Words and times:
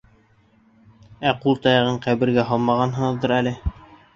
Ә 1.31 1.35
ҡул 1.43 1.59
таяғын 1.67 1.99
ҡәбергә 2.07 2.47
һалмағанһығыҙҙыр 2.49 3.37
әле? 3.41 3.55